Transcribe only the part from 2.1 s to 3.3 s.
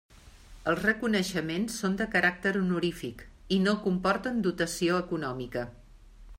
caràcter honorífic